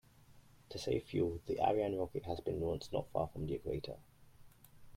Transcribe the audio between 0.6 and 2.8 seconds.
To save fuel, the Ariane rocket has been